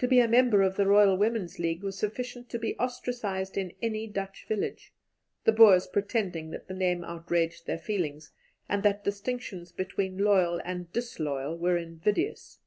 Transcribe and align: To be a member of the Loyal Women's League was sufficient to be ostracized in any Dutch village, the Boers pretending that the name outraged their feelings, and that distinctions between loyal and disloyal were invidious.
To 0.00 0.06
be 0.06 0.20
a 0.20 0.28
member 0.28 0.60
of 0.60 0.76
the 0.76 0.84
Loyal 0.84 1.16
Women's 1.16 1.58
League 1.58 1.82
was 1.82 1.98
sufficient 1.98 2.50
to 2.50 2.58
be 2.58 2.76
ostracized 2.76 3.56
in 3.56 3.72
any 3.80 4.06
Dutch 4.06 4.44
village, 4.46 4.92
the 5.44 5.52
Boers 5.52 5.86
pretending 5.86 6.50
that 6.50 6.68
the 6.68 6.74
name 6.74 7.02
outraged 7.02 7.64
their 7.66 7.78
feelings, 7.78 8.30
and 8.68 8.82
that 8.82 9.04
distinctions 9.04 9.72
between 9.72 10.18
loyal 10.18 10.60
and 10.66 10.92
disloyal 10.92 11.56
were 11.56 11.78
invidious. 11.78 12.58